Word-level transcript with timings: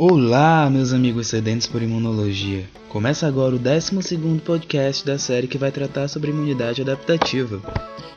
Olá, 0.00 0.70
meus 0.70 0.92
amigos 0.92 1.26
sedentos 1.26 1.66
por 1.66 1.82
imunologia. 1.82 2.64
Começa 2.88 3.26
agora 3.26 3.56
o 3.56 3.58
12 3.58 3.98
podcast 4.44 5.04
da 5.04 5.18
série 5.18 5.48
que 5.48 5.58
vai 5.58 5.72
tratar 5.72 6.06
sobre 6.06 6.30
imunidade 6.30 6.82
adaptativa. 6.82 7.60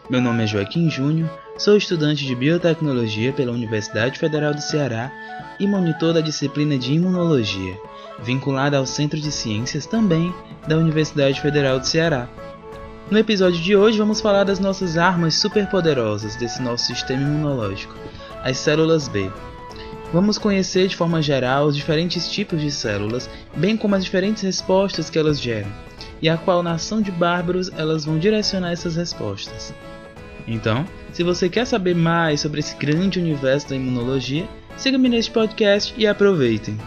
Meu 0.07 0.21
nome 0.21 0.43
é 0.43 0.47
Joaquim 0.47 0.91
Júnior, 0.91 1.27
sou 1.57 1.75
estudante 1.75 2.23
de 2.23 2.35
biotecnologia 2.35 3.33
pela 3.33 3.51
Universidade 3.51 4.19
Federal 4.19 4.53
do 4.53 4.61
Ceará 4.61 5.11
e 5.59 5.65
monitor 5.65 6.13
da 6.13 6.21
disciplina 6.21 6.77
de 6.77 6.93
imunologia, 6.93 7.75
vinculada 8.21 8.77
ao 8.77 8.85
Centro 8.85 9.19
de 9.19 9.31
Ciências 9.31 9.87
também 9.87 10.31
da 10.67 10.77
Universidade 10.77 11.41
Federal 11.41 11.79
do 11.79 11.87
Ceará. 11.87 12.29
No 13.09 13.17
episódio 13.17 13.59
de 13.59 13.75
hoje 13.75 13.97
vamos 13.97 14.21
falar 14.21 14.43
das 14.43 14.59
nossas 14.59 14.99
armas 14.99 15.33
superpoderosas 15.33 16.35
desse 16.35 16.61
nosso 16.61 16.85
sistema 16.85 17.23
imunológico, 17.23 17.95
as 18.43 18.59
células 18.59 19.07
B. 19.07 19.31
Vamos 20.13 20.37
conhecer 20.37 20.89
de 20.89 20.95
forma 20.97 21.21
geral 21.21 21.67
os 21.67 21.75
diferentes 21.75 22.29
tipos 22.29 22.61
de 22.61 22.69
células, 22.69 23.29
bem 23.55 23.77
como 23.77 23.95
as 23.95 24.03
diferentes 24.03 24.43
respostas 24.43 25.09
que 25.09 25.17
elas 25.17 25.39
geram, 25.39 25.71
e 26.21 26.27
a 26.27 26.37
qual 26.37 26.61
nação 26.61 27.01
de 27.01 27.11
bárbaros 27.11 27.71
elas 27.77 28.03
vão 28.03 28.19
direcionar 28.19 28.73
essas 28.73 28.97
respostas. 28.97 29.73
Então, 30.45 30.85
se 31.13 31.23
você 31.23 31.47
quer 31.47 31.65
saber 31.65 31.95
mais 31.95 32.41
sobre 32.41 32.59
esse 32.59 32.75
grande 32.75 33.19
universo 33.19 33.69
da 33.69 33.75
imunologia, 33.77 34.47
siga-me 34.75 35.07
neste 35.07 35.31
podcast 35.31 35.93
e 35.97 36.05
aproveitem! 36.05 36.77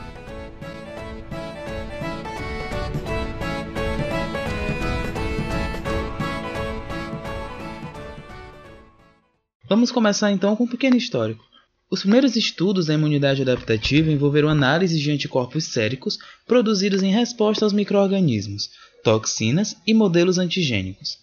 Vamos 9.66 9.90
começar 9.90 10.30
então 10.30 10.54
com 10.54 10.64
um 10.64 10.68
pequeno 10.68 10.96
histórico. 10.96 11.53
Os 11.94 12.00
primeiros 12.00 12.34
estudos 12.34 12.86
da 12.86 12.94
imunidade 12.94 13.42
adaptativa 13.42 14.10
envolveram 14.10 14.48
análises 14.48 14.98
de 15.00 15.12
anticorpos 15.12 15.66
séricos 15.66 16.18
produzidos 16.44 17.04
em 17.04 17.12
resposta 17.12 17.64
aos 17.64 17.72
microorganismos, 17.72 18.68
toxinas 19.04 19.76
e 19.86 19.94
modelos 19.94 20.36
antigênicos. 20.36 21.18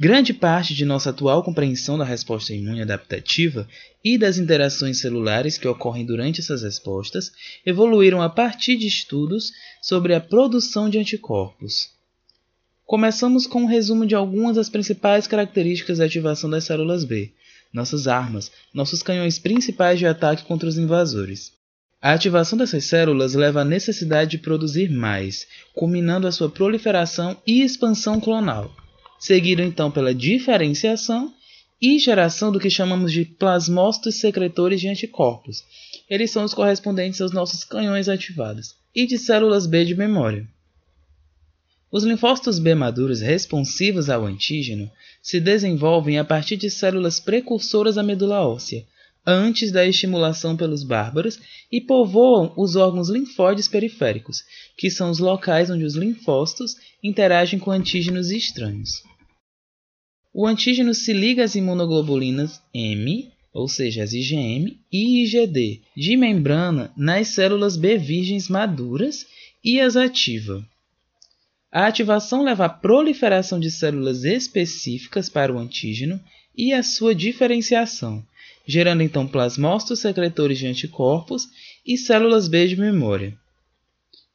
Grande 0.00 0.34
parte 0.34 0.74
de 0.74 0.84
nossa 0.84 1.10
atual 1.10 1.44
compreensão 1.44 1.96
da 1.96 2.04
resposta 2.04 2.52
imune 2.52 2.82
adaptativa 2.82 3.68
e 4.04 4.18
das 4.18 4.36
interações 4.36 4.98
celulares 4.98 5.56
que 5.56 5.68
ocorrem 5.68 6.04
durante 6.04 6.40
essas 6.40 6.64
respostas 6.64 7.30
evoluíram 7.64 8.20
a 8.20 8.28
partir 8.28 8.76
de 8.76 8.88
estudos 8.88 9.52
sobre 9.80 10.12
a 10.12 10.20
produção 10.20 10.90
de 10.90 10.98
anticorpos. 10.98 11.88
Começamos 12.84 13.46
com 13.46 13.62
um 13.62 13.66
resumo 13.66 14.04
de 14.04 14.16
algumas 14.16 14.56
das 14.56 14.68
principais 14.68 15.28
características 15.28 15.98
da 15.98 16.06
ativação 16.06 16.50
das 16.50 16.64
células 16.64 17.04
B, 17.04 17.32
nossas 17.72 18.06
armas, 18.06 18.50
nossos 18.72 19.02
canhões 19.02 19.38
principais 19.38 19.98
de 19.98 20.06
ataque 20.06 20.44
contra 20.44 20.68
os 20.68 20.78
invasores. 20.78 21.52
A 22.02 22.12
ativação 22.12 22.56
dessas 22.56 22.84
células 22.84 23.34
leva 23.34 23.60
à 23.60 23.64
necessidade 23.64 24.30
de 24.30 24.38
produzir 24.38 24.90
mais, 24.90 25.46
culminando 25.74 26.26
a 26.26 26.32
sua 26.32 26.48
proliferação 26.48 27.36
e 27.46 27.62
expansão 27.62 28.18
clonal, 28.18 28.74
seguido 29.18 29.62
então 29.62 29.90
pela 29.90 30.14
diferenciação 30.14 31.32
e 31.80 31.98
geração 31.98 32.50
do 32.50 32.58
que 32.58 32.70
chamamos 32.70 33.12
de 33.12 33.24
plasmócitos 33.24 34.16
secretores 34.16 34.80
de 34.80 34.88
anticorpos. 34.88 35.62
Eles 36.08 36.30
são 36.30 36.44
os 36.44 36.54
correspondentes 36.54 37.20
aos 37.20 37.32
nossos 37.32 37.64
canhões 37.64 38.08
ativados, 38.08 38.74
e 38.94 39.06
de 39.06 39.18
células 39.18 39.66
B 39.66 39.84
de 39.84 39.94
memória. 39.94 40.48
Os 41.92 42.04
linfócitos 42.04 42.58
B 42.60 42.74
maduros 42.74 43.20
responsivos 43.20 44.08
ao 44.08 44.24
antígeno 44.24 44.90
se 45.20 45.40
desenvolvem 45.40 46.18
a 46.18 46.24
partir 46.24 46.56
de 46.56 46.70
células 46.70 47.18
precursoras 47.18 47.98
à 47.98 48.02
medula 48.02 48.46
óssea, 48.46 48.86
antes 49.26 49.72
da 49.72 49.84
estimulação 49.84 50.56
pelos 50.56 50.84
bárbaros, 50.84 51.38
e 51.70 51.80
povoam 51.80 52.52
os 52.56 52.76
órgãos 52.76 53.08
linfóides 53.08 53.66
periféricos, 53.66 54.44
que 54.76 54.90
são 54.90 55.10
os 55.10 55.18
locais 55.18 55.68
onde 55.68 55.84
os 55.84 55.94
linfócitos 55.94 56.76
interagem 57.02 57.58
com 57.58 57.70
antígenos 57.70 58.30
estranhos. 58.30 59.02
O 60.32 60.46
antígeno 60.46 60.94
se 60.94 61.12
liga 61.12 61.42
às 61.42 61.56
imunoglobulinas 61.56 62.62
M, 62.72 63.32
ou 63.52 63.66
seja, 63.66 64.04
as 64.04 64.12
IgM 64.12 64.78
e 64.92 65.24
IgD, 65.24 65.82
de 65.96 66.16
membrana 66.16 66.92
nas 66.96 67.28
células 67.28 67.76
B 67.76 67.98
virgens 67.98 68.48
maduras 68.48 69.26
e 69.62 69.80
as 69.80 69.96
ativa. 69.96 70.64
A 71.72 71.86
ativação 71.86 72.42
leva 72.42 72.64
à 72.64 72.68
proliferação 72.68 73.60
de 73.60 73.70
células 73.70 74.24
específicas 74.24 75.28
para 75.28 75.52
o 75.52 75.58
antígeno 75.58 76.20
e 76.56 76.72
à 76.72 76.82
sua 76.82 77.14
diferenciação, 77.14 78.24
gerando 78.66 79.02
então 79.02 79.26
plasmócitos 79.26 80.00
secretores 80.00 80.58
de 80.58 80.66
anticorpos 80.66 81.48
e 81.86 81.96
células 81.96 82.48
B 82.48 82.66
de 82.66 82.76
memória. 82.76 83.36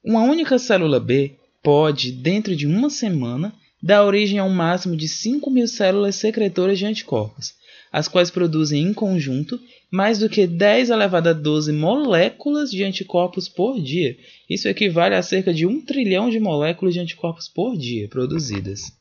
Uma 0.03 0.22
única 0.22 0.57
célula 0.57 1.00
B 1.00 1.35
pode, 1.62 2.12
dentro 2.12 2.56
de 2.56 2.66
uma 2.66 2.90
semana, 2.90 3.53
dar 3.81 4.06
origem 4.06 4.40
a 4.40 4.46
um 4.46 4.53
máximo 4.53 4.96
de 4.96 5.07
5 5.07 5.50
mil 5.52 5.67
células 5.67 6.16
secretoras 6.16 6.79
de 6.79 6.85
anticorpos, 6.85 7.53
as 7.95 8.09
quais 8.09 8.29
produzem 8.29 8.83
em 8.83 8.94
conjunto 8.94 9.57
mais 9.89 10.19
do 10.19 10.28
que 10.28 10.45
10 10.45 10.89
elevado 10.89 11.29
a 11.29 11.33
12 11.33 11.72
moléculas 11.72 12.69
de 12.69 12.83
anticorpos 12.83 13.47
por 13.47 13.81
dia. 13.81 14.17
Isso 14.50 14.67
equivale 14.67 15.16
a 15.16 15.22
cerca 15.22 15.53
de 15.53 15.66
1 15.66 15.85
trilhão 15.85 16.29
de 16.29 16.38
moléculas 16.38 16.94
de 16.94 17.00
anticorpos 17.00 17.47
por 17.47 17.78
dia 17.78 18.09
produzidas. 18.09 18.91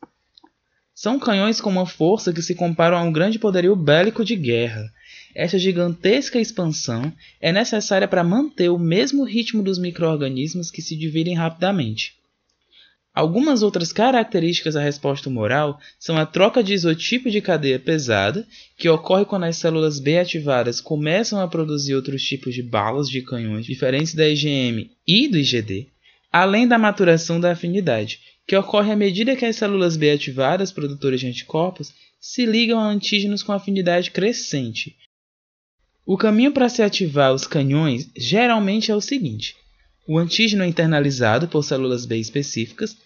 São 0.95 1.19
canhões 1.19 1.61
com 1.61 1.71
uma 1.71 1.87
força 1.87 2.33
que 2.33 2.41
se 2.41 2.55
comparam 2.55 2.97
a 2.97 3.03
um 3.03 3.11
grande 3.11 3.37
poderio 3.37 3.75
bélico 3.75 4.25
de 4.25 4.37
guerra. 4.37 4.85
Esta 5.35 5.59
gigantesca 5.59 6.39
expansão 6.39 7.13
é 7.41 7.51
necessária 7.51 8.07
para 8.07 8.23
manter 8.23 8.69
o 8.69 8.79
mesmo 8.79 9.25
ritmo 9.25 9.61
dos 9.61 9.77
microorganismos 9.77 10.71
que 10.71 10.81
se 10.81 10.95
dividem 10.95 11.35
rapidamente. 11.35 12.15
Algumas 13.15 13.63
outras 13.63 13.93
características 13.93 14.75
da 14.75 14.83
resposta 14.83 15.29
humoral 15.29 15.79
são 16.01 16.19
a 16.19 16.27
troca 16.27 16.65
de 16.65 16.75
isotipo 16.75 17.31
de 17.31 17.41
cadeia 17.41 17.79
pesada, 17.79 18.45
que 18.77 18.89
ocorre 18.89 19.25
quando 19.25 19.45
as 19.45 19.57
células 19.57 20.01
B 20.01 20.19
ativadas 20.19 20.81
começam 20.81 21.39
a 21.39 21.47
produzir 21.47 21.95
outros 21.95 22.25
tipos 22.25 22.53
de 22.53 22.61
balas 22.61 23.09
de 23.09 23.23
canhões 23.23 23.65
diferentes 23.65 24.15
da 24.15 24.29
IgM 24.29 24.91
e 25.07 25.29
do 25.29 25.39
IgD, 25.39 25.87
além 26.33 26.67
da 26.67 26.77
maturação 26.77 27.39
da 27.39 27.53
afinidade, 27.53 28.19
que 28.49 28.57
ocorre 28.57 28.91
à 28.91 28.97
medida 28.97 29.37
que 29.37 29.45
as 29.45 29.55
células 29.55 29.97
B 29.97 30.11
ativadas, 30.11 30.73
produtoras 30.73 31.21
de 31.21 31.29
anticorpos, 31.29 31.95
se 32.21 32.45
ligam 32.45 32.81
a 32.81 32.89
antígenos 32.89 33.45
com 33.45 33.53
afinidade 33.53 34.11
crescente. 34.11 34.97
O 36.05 36.17
caminho 36.17 36.51
para 36.51 36.69
se 36.69 36.83
ativar 36.83 37.33
os 37.33 37.47
canhões 37.47 38.11
geralmente 38.17 38.91
é 38.91 38.97
o 38.97 39.01
seguinte: 39.01 39.55
o 40.07 40.19
antígeno 40.19 40.63
é 40.63 40.67
internalizado 40.67 41.49
por 41.49 41.63
células 41.63 42.05
B 42.05 42.19
específicas 42.19 42.97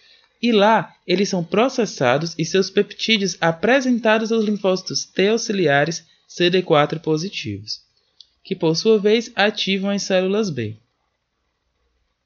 e 0.41 0.51
lá 0.51 0.95
eles 1.05 1.29
são 1.29 1.43
processados 1.43 2.33
e 2.37 2.45
seus 2.45 2.69
peptídeos 2.69 3.37
apresentados 3.41 4.31
aos 4.31 4.45
linfócitos 4.45 5.05
T 5.05 5.29
auxiliares 5.29 6.05
CD4 6.29 6.99
positivos, 6.99 7.81
que 8.43 8.55
por 8.55 8.75
sua 8.75 8.99
vez 8.99 9.31
ativam 9.35 9.89
as 9.89 10.03
células 10.03 10.49
B. 10.49 10.77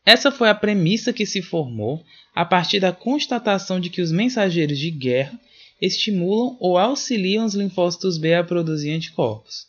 Essa 0.06 0.32
foi 0.32 0.50
a 0.50 0.56
premissa 0.56 1.14
que 1.14 1.26
se 1.26 1.42
formou 1.42 2.04
a 2.36 2.44
partir 2.44 2.80
da 2.80 2.92
constatação 2.92 3.80
de 3.80 3.90
que 3.90 4.02
os 4.02 4.12
mensageiros 4.12 4.78
de 4.78 4.92
guerra 4.92 5.40
estimulam 5.82 6.58
ou 6.60 6.78
auxiliam 6.78 7.46
os 7.46 7.56
linfócitos 7.56 8.18
B 8.18 8.34
a 8.34 8.44
produzir 8.44 8.92
anticorpos. 8.92 9.68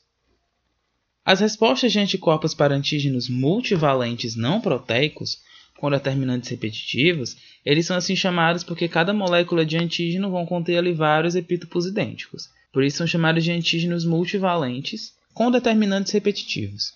As 1.24 1.40
respostas 1.40 1.90
de 1.90 1.98
anticorpos 1.98 2.52
para 2.52 2.74
antígenos 2.74 3.28
multivalentes 3.30 4.36
não 4.36 4.60
proteicos, 4.60 5.38
com 5.78 5.90
determinantes 5.90 6.50
repetitivos, 6.50 7.36
eles 7.64 7.86
são 7.86 7.96
assim 7.96 8.14
chamados 8.14 8.62
porque 8.62 8.88
cada 8.88 9.14
molécula 9.14 9.64
de 9.64 9.76
antígeno 9.76 10.30
vão 10.30 10.44
conter 10.44 10.76
ali 10.76 10.92
vários 10.92 11.34
epítopos 11.34 11.86
idênticos. 11.86 12.50
Por 12.72 12.84
isso 12.84 12.98
são 12.98 13.06
chamados 13.06 13.42
de 13.42 13.52
antígenos 13.52 14.04
multivalentes 14.04 15.14
com 15.32 15.50
determinantes 15.50 16.12
repetitivos. 16.12 16.92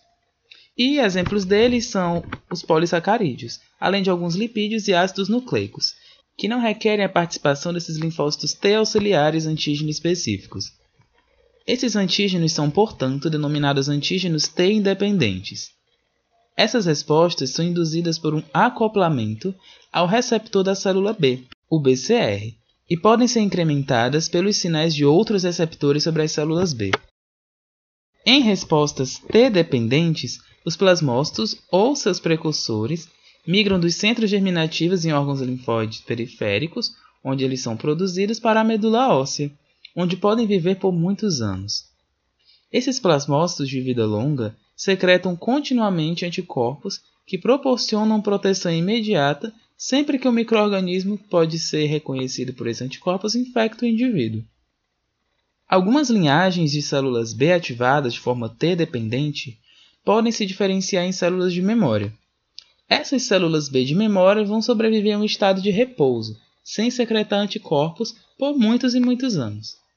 E 0.76 0.98
exemplos 0.98 1.44
deles 1.44 1.86
são 1.86 2.22
os 2.50 2.62
polissacarídeos, 2.62 3.60
além 3.80 4.02
de 4.02 4.10
alguns 4.10 4.36
lipídios 4.36 4.86
e 4.88 4.94
ácidos 4.94 5.28
nucleicos, 5.28 5.94
que 6.36 6.48
não 6.48 6.60
requerem 6.60 7.04
a 7.04 7.08
participação 7.08 7.72
desses 7.72 7.96
linfócitos 7.96 8.52
T 8.52 8.74
auxiliares 8.74 9.46
antígeno 9.46 9.90
específicos. 9.90 10.72
Esses 11.68 11.94
antígenos 11.96 12.52
são, 12.52 12.70
portanto, 12.70 13.28
denominados 13.28 13.90
antígenos 13.90 14.48
T 14.48 14.72
independentes. 14.72 15.68
Essas 16.56 16.86
respostas 16.86 17.50
são 17.50 17.62
induzidas 17.62 18.18
por 18.18 18.34
um 18.34 18.42
acoplamento 18.54 19.54
ao 19.92 20.06
receptor 20.06 20.64
da 20.64 20.74
célula 20.74 21.12
B, 21.12 21.44
o 21.68 21.78
BCR, 21.78 22.54
e 22.88 22.96
podem 22.96 23.28
ser 23.28 23.40
incrementadas 23.40 24.30
pelos 24.30 24.56
sinais 24.56 24.94
de 24.94 25.04
outros 25.04 25.42
receptores 25.42 26.04
sobre 26.04 26.22
as 26.22 26.32
células 26.32 26.72
B. 26.72 26.90
Em 28.24 28.40
respostas 28.40 29.18
T-dependentes, 29.30 30.38
os 30.64 30.74
plasmócitos 30.74 31.54
ou 31.70 31.94
seus 31.94 32.18
precursores 32.18 33.10
migram 33.46 33.78
dos 33.78 33.94
centros 33.94 34.30
germinativos 34.30 35.04
em 35.04 35.12
órgãos 35.12 35.42
linfóides 35.42 36.00
periféricos, 36.00 36.92
onde 37.22 37.44
eles 37.44 37.60
são 37.60 37.76
produzidos, 37.76 38.40
para 38.40 38.62
a 38.62 38.64
medula 38.64 39.14
óssea, 39.14 39.52
onde 40.00 40.16
podem 40.16 40.46
viver 40.46 40.76
por 40.76 40.92
muitos 40.92 41.40
anos. 41.42 41.86
Esses 42.70 43.00
plasmócitos 43.00 43.68
de 43.68 43.80
vida 43.80 44.06
longa 44.06 44.56
secretam 44.76 45.34
continuamente 45.34 46.24
anticorpos 46.24 47.00
que 47.26 47.36
proporcionam 47.36 48.22
proteção 48.22 48.72
imediata 48.72 49.52
sempre 49.76 50.16
que 50.16 50.28
o 50.28 50.32
microorganismo 50.32 51.18
pode 51.18 51.58
ser 51.58 51.86
reconhecido 51.86 52.54
por 52.54 52.68
esses 52.68 52.82
anticorpos 52.82 53.34
infecta 53.34 53.84
o 53.84 53.88
indivíduo. 53.88 54.44
Algumas 55.68 56.08
linhagens 56.10 56.70
de 56.70 56.80
células 56.80 57.32
B 57.32 57.52
ativadas 57.52 58.12
de 58.14 58.20
forma 58.20 58.48
T-dependente 58.48 59.58
podem 60.04 60.30
se 60.30 60.46
diferenciar 60.46 61.06
em 61.06 61.12
células 61.12 61.52
de 61.52 61.60
memória. 61.60 62.12
Essas 62.88 63.24
células 63.24 63.68
B 63.68 63.84
de 63.84 63.96
memória 63.96 64.44
vão 64.44 64.62
sobreviver 64.62 65.16
a 65.16 65.18
um 65.18 65.24
estado 65.24 65.60
de 65.60 65.70
repouso, 65.72 66.38
sem 66.62 66.88
secretar 66.88 67.40
anticorpos 67.40 68.14
por 68.38 68.56
muitos 68.56 68.94
e 68.94 69.00
muitos 69.00 69.36
anos. 69.36 69.87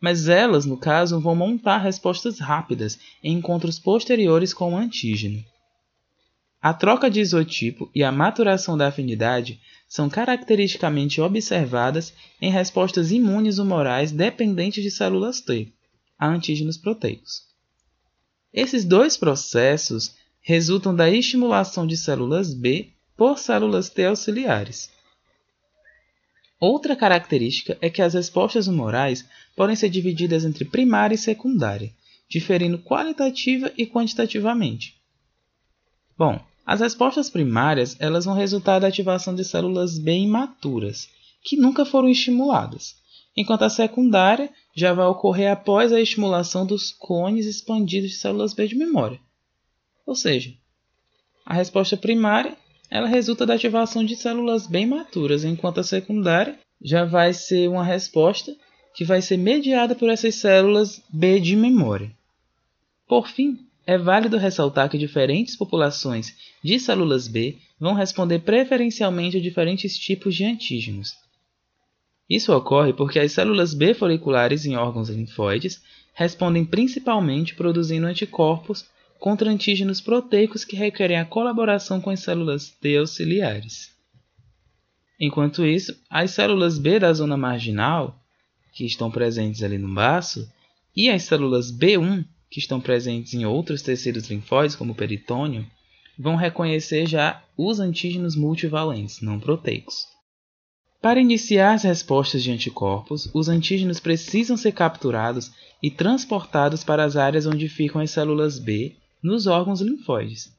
Mas 0.00 0.28
elas, 0.28 0.64
no 0.64 0.76
caso, 0.76 1.20
vão 1.20 1.34
montar 1.34 1.78
respostas 1.78 2.38
rápidas 2.38 2.98
em 3.22 3.36
encontros 3.36 3.78
posteriores 3.78 4.54
com 4.54 4.74
o 4.74 4.76
antígeno. 4.76 5.44
A 6.60 6.74
troca 6.74 7.10
de 7.10 7.20
isotipo 7.20 7.90
e 7.94 8.02
a 8.02 8.10
maturação 8.10 8.76
da 8.76 8.88
afinidade 8.88 9.60
são 9.88 10.08
caracteristicamente 10.08 11.20
observadas 11.20 12.12
em 12.40 12.50
respostas 12.50 13.10
imunes 13.10 13.58
humorais 13.58 14.12
dependentes 14.12 14.82
de 14.82 14.90
células 14.90 15.40
T, 15.40 15.72
a 16.18 16.26
antígenos 16.26 16.76
proteicos. 16.76 17.42
Esses 18.52 18.84
dois 18.84 19.16
processos 19.16 20.14
resultam 20.40 20.94
da 20.94 21.08
estimulação 21.08 21.86
de 21.86 21.96
células 21.96 22.52
B 22.54 22.90
por 23.16 23.38
células 23.38 23.88
T 23.88 24.06
auxiliares. 24.06 24.90
Outra 26.60 26.96
característica 26.96 27.78
é 27.80 27.88
que 27.88 28.02
as 28.02 28.14
respostas 28.14 28.66
humorais 28.66 29.24
podem 29.58 29.74
ser 29.74 29.88
divididas 29.88 30.44
entre 30.44 30.64
primária 30.64 31.16
e 31.16 31.18
secundária, 31.18 31.92
diferindo 32.30 32.78
qualitativa 32.78 33.72
e 33.76 33.84
quantitativamente. 33.84 34.94
Bom, 36.16 36.40
as 36.64 36.78
respostas 36.78 37.28
primárias 37.28 37.96
elas 37.98 38.24
vão 38.24 38.36
resultar 38.36 38.78
da 38.78 38.86
ativação 38.86 39.34
de 39.34 39.44
células 39.44 39.98
B 39.98 40.16
imaturas, 40.16 41.08
que 41.42 41.56
nunca 41.56 41.84
foram 41.84 42.08
estimuladas, 42.08 42.94
enquanto 43.36 43.62
a 43.62 43.68
secundária 43.68 44.48
já 44.76 44.92
vai 44.92 45.06
ocorrer 45.06 45.50
após 45.50 45.92
a 45.92 46.00
estimulação 46.00 46.64
dos 46.64 46.92
cones 46.92 47.44
expandidos 47.44 48.10
de 48.10 48.16
células 48.16 48.54
B 48.54 48.68
de 48.68 48.76
memória. 48.76 49.20
Ou 50.06 50.14
seja, 50.14 50.54
a 51.44 51.52
resposta 51.52 51.96
primária 51.96 52.56
ela 52.88 53.08
resulta 53.08 53.44
da 53.44 53.54
ativação 53.54 54.04
de 54.04 54.14
células 54.14 54.68
bem 54.68 54.86
maturas, 54.86 55.42
enquanto 55.42 55.80
a 55.80 55.84
secundária 55.84 56.56
já 56.80 57.04
vai 57.04 57.34
ser 57.34 57.68
uma 57.68 57.82
resposta 57.82 58.56
que 58.94 59.04
vai 59.04 59.22
ser 59.22 59.36
mediada 59.36 59.94
por 59.94 60.08
essas 60.10 60.34
células 60.36 61.02
B 61.08 61.40
de 61.40 61.54
memória. 61.56 62.10
Por 63.06 63.28
fim, 63.28 63.58
é 63.86 63.96
válido 63.96 64.36
ressaltar 64.36 64.90
que 64.90 64.98
diferentes 64.98 65.56
populações 65.56 66.36
de 66.62 66.78
células 66.78 67.26
B 67.26 67.56
vão 67.80 67.94
responder 67.94 68.40
preferencialmente 68.40 69.38
a 69.38 69.40
diferentes 69.40 69.96
tipos 69.96 70.34
de 70.34 70.44
antígenos. 70.44 71.14
Isso 72.28 72.54
ocorre 72.54 72.92
porque 72.92 73.18
as 73.18 73.32
células 73.32 73.72
B 73.72 73.94
foliculares 73.94 74.66
em 74.66 74.76
órgãos 74.76 75.08
linfóides 75.08 75.82
respondem 76.12 76.64
principalmente 76.64 77.54
produzindo 77.54 78.06
anticorpos 78.06 78.84
contra 79.18 79.50
antígenos 79.50 80.00
proteicos 80.00 80.64
que 80.64 80.76
requerem 80.76 81.18
a 81.18 81.24
colaboração 81.24 82.00
com 82.00 82.10
as 82.10 82.20
células 82.20 82.68
T 82.68 82.98
auxiliares. 82.98 83.90
Enquanto 85.18 85.64
isso, 85.64 85.98
as 86.10 86.32
células 86.32 86.78
B 86.78 86.98
da 87.00 87.12
zona 87.12 87.36
marginal, 87.36 88.20
que 88.78 88.86
estão 88.86 89.10
presentes 89.10 89.64
ali 89.64 89.76
no 89.76 89.92
baço, 89.92 90.48
e 90.94 91.10
as 91.10 91.24
células 91.24 91.72
B1 91.72 92.24
que 92.48 92.60
estão 92.60 92.80
presentes 92.80 93.34
em 93.34 93.44
outros 93.44 93.82
tecidos 93.82 94.30
linfóides, 94.30 94.76
como 94.76 94.92
o 94.92 94.94
peritônio, 94.94 95.66
vão 96.16 96.36
reconhecer 96.36 97.04
já 97.04 97.42
os 97.56 97.80
antígenos 97.80 98.36
multivalentes, 98.36 99.20
não 99.20 99.40
proteicos. 99.40 100.06
Para 101.02 101.20
iniciar 101.20 101.74
as 101.74 101.82
respostas 101.82 102.40
de 102.40 102.52
anticorpos, 102.52 103.28
os 103.34 103.48
antígenos 103.48 103.98
precisam 103.98 104.56
ser 104.56 104.70
capturados 104.70 105.50
e 105.82 105.90
transportados 105.90 106.84
para 106.84 107.02
as 107.02 107.16
áreas 107.16 107.46
onde 107.46 107.68
ficam 107.68 108.00
as 108.00 108.12
células 108.12 108.60
B 108.60 108.94
nos 109.20 109.48
órgãos 109.48 109.80
linfóides. 109.80 110.52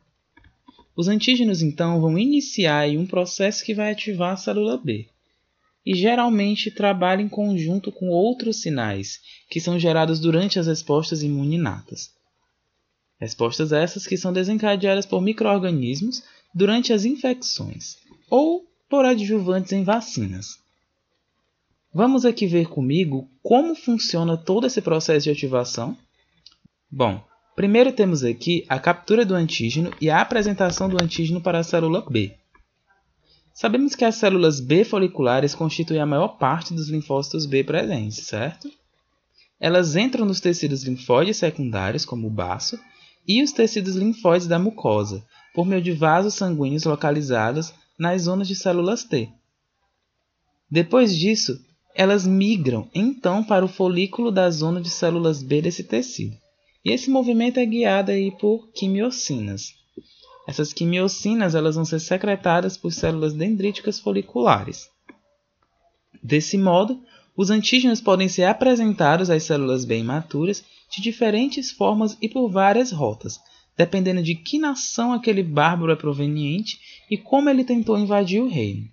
Os 0.93 1.07
antígenos 1.07 1.61
então 1.61 2.01
vão 2.01 2.19
iniciar 2.19 2.89
um 2.89 3.07
processo 3.07 3.63
que 3.63 3.73
vai 3.73 3.93
ativar 3.93 4.33
a 4.33 4.37
célula 4.37 4.77
B 4.77 5.07
e 5.85 5.95
geralmente 5.95 6.69
trabalha 6.71 7.21
em 7.21 7.29
conjunto 7.29 7.91
com 7.91 8.09
outros 8.09 8.61
sinais 8.61 9.19
que 9.49 9.59
são 9.59 9.79
gerados 9.79 10.19
durante 10.19 10.59
as 10.59 10.67
respostas 10.67 11.23
imuninatas. 11.23 12.11
Respostas 13.19 13.71
essas 13.71 14.07
que 14.07 14.17
são 14.17 14.31
desencadeadas 14.31 15.05
por 15.05 15.21
microorganismos 15.21 16.23
durante 16.53 16.93
as 16.93 17.05
infecções 17.05 17.97
ou 18.29 18.65
por 18.89 19.05
adjuvantes 19.05 19.71
em 19.71 19.83
vacinas. 19.83 20.57
Vamos 21.93 22.23
aqui 22.23 22.45
ver 22.45 22.67
comigo 22.67 23.27
como 23.41 23.75
funciona 23.75 24.37
todo 24.37 24.67
esse 24.67 24.81
processo 24.81 25.25
de 25.25 25.31
ativação? 25.31 25.97
Bom, 26.89 27.23
primeiro 27.55 27.91
temos 27.91 28.23
aqui 28.23 28.65
a 28.69 28.79
captura 28.79 29.25
do 29.25 29.35
antígeno 29.35 29.91
e 29.99 30.09
a 30.09 30.21
apresentação 30.21 30.87
do 30.87 31.01
antígeno 31.03 31.41
para 31.41 31.59
a 31.59 31.63
célula 31.63 32.05
B. 32.09 32.38
Sabemos 33.59 33.93
que 33.93 34.05
as 34.05 34.15
células 34.15 34.61
B 34.61 34.85
foliculares 34.85 35.53
constituem 35.53 35.99
a 35.99 36.05
maior 36.05 36.37
parte 36.37 36.73
dos 36.73 36.87
linfócitos 36.87 37.45
B 37.45 37.61
presentes, 37.61 38.25
certo? 38.25 38.71
Elas 39.59 39.97
entram 39.97 40.25
nos 40.25 40.39
tecidos 40.39 40.85
linfóides 40.85 41.35
secundários, 41.35 42.05
como 42.05 42.27
o 42.27 42.29
baço, 42.29 42.79
e 43.27 43.43
os 43.43 43.51
tecidos 43.51 43.97
linfóides 43.97 44.47
da 44.47 44.57
mucosa, 44.57 45.25
por 45.53 45.65
meio 45.65 45.81
de 45.81 45.91
vasos 45.91 46.35
sanguíneos 46.35 46.85
localizados 46.85 47.73
nas 47.99 48.21
zonas 48.21 48.47
de 48.47 48.55
células 48.55 49.03
T. 49.03 49.29
Depois 50.71 51.13
disso, 51.13 51.59
elas 51.93 52.25
migram 52.25 52.89
então 52.95 53.43
para 53.43 53.65
o 53.65 53.67
folículo 53.67 54.31
da 54.31 54.49
zona 54.49 54.79
de 54.79 54.89
células 54.89 55.43
B 55.43 55.61
desse 55.61 55.83
tecido. 55.83 56.37
E 56.85 56.93
esse 56.93 57.09
movimento 57.09 57.59
é 57.59 57.65
guiado 57.65 58.09
aí 58.09 58.31
por 58.31 58.71
quimiocinas. 58.71 59.78
Essas 60.49 60.73
quimiocinas 60.73 61.53
elas 61.53 61.75
vão 61.75 61.85
ser 61.85 61.99
secretadas 61.99 62.75
por 62.75 62.91
células 62.91 63.35
dendríticas 63.35 63.99
foliculares. 63.99 64.89
Desse 66.23 66.57
modo, 66.57 67.03
os 67.37 67.51
antígenos 67.51 68.01
podem 68.01 68.27
ser 68.27 68.45
apresentados 68.45 69.29
às 69.29 69.43
células 69.43 69.85
bem 69.85 70.03
maturas 70.03 70.63
de 70.89 71.03
diferentes 71.03 71.69
formas 71.69 72.17
e 72.19 72.27
por 72.27 72.49
várias 72.49 72.91
rotas, 72.91 73.39
dependendo 73.77 74.23
de 74.23 74.33
que 74.33 74.57
nação 74.57 75.13
aquele 75.13 75.43
bárbaro 75.43 75.91
é 75.91 75.95
proveniente 75.95 76.79
e 77.11 77.15
como 77.15 77.47
ele 77.47 77.63
tentou 77.63 77.95
invadir 77.95 78.41
o 78.41 78.49
reino. 78.49 78.89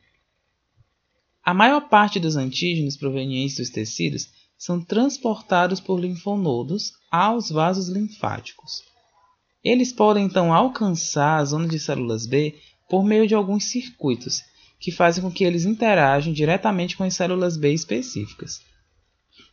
A 1.43 1.55
maior 1.55 1.89
parte 1.89 2.21
dos 2.21 2.37
antígenos 2.37 2.99
provenientes 2.99 3.57
dos 3.57 3.71
tecidos 3.71 4.29
são 4.59 4.79
transportados 4.85 5.81
por 5.81 5.99
linfonodos 5.99 6.93
aos 7.11 7.49
vasos 7.49 7.89
linfáticos. 7.89 8.85
Eles 9.67 9.93
podem 9.93 10.25
então 10.25 10.55
alcançar 10.55 11.39
a 11.39 11.45
zona 11.45 11.67
de 11.67 11.81
células 11.81 12.25
B 12.25 12.55
por 12.89 13.05
meio 13.05 13.27
de 13.27 13.35
alguns 13.35 13.65
circuitos, 13.65 14.41
que 14.79 14.93
fazem 14.93 15.21
com 15.21 15.29
que 15.29 15.43
eles 15.43 15.65
interajam 15.65 16.33
diretamente 16.33 16.97
com 16.97 17.03
as 17.03 17.17
células 17.17 17.57
B 17.57 17.73
específicas. 17.73 18.61